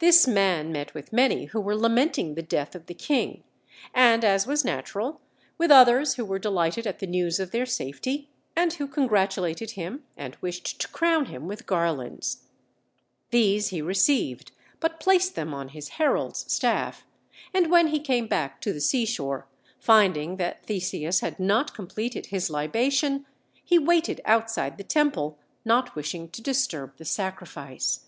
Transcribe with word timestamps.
This 0.00 0.26
man 0.28 0.70
met 0.70 0.92
with 0.92 1.14
many 1.14 1.46
who 1.46 1.60
were 1.62 1.74
lamenting 1.74 2.34
the 2.34 2.42
death 2.42 2.74
of 2.74 2.84
the 2.84 2.92
king, 2.94 3.42
and, 3.94 4.22
as 4.22 4.46
was 4.46 4.66
natural, 4.66 5.18
with 5.56 5.70
others 5.70 6.16
who 6.16 6.26
were 6.26 6.38
delighted 6.38 6.86
at 6.86 6.98
the 6.98 7.06
news 7.06 7.40
of 7.40 7.52
their 7.52 7.64
safety, 7.64 8.28
and 8.54 8.74
who 8.74 8.86
congratulated 8.86 9.70
him 9.70 10.04
and 10.14 10.36
wished 10.42 10.78
to 10.82 10.88
crown 10.88 11.24
him 11.24 11.48
with 11.48 11.64
garlands. 11.64 12.42
These 13.30 13.68
he 13.68 13.80
received, 13.80 14.52
but 14.78 15.00
placed 15.00 15.36
them 15.36 15.54
on 15.54 15.70
his 15.70 15.88
herald's 15.96 16.52
staff, 16.52 17.06
and 17.54 17.70
when 17.70 17.86
he 17.86 17.98
came 18.00 18.26
back 18.26 18.60
to 18.60 18.74
the 18.74 18.80
seashore, 18.82 19.48
finding 19.78 20.36
that 20.36 20.66
Theseus 20.66 21.20
had 21.20 21.40
not 21.40 21.72
completed 21.72 22.26
his 22.26 22.50
libation, 22.50 23.24
he 23.64 23.78
waited 23.78 24.20
outside 24.26 24.76
the 24.76 24.84
temple, 24.84 25.38
not 25.64 25.94
wishing 25.96 26.28
to 26.32 26.42
disturb 26.42 26.98
the 26.98 27.06
sacrifice. 27.06 28.00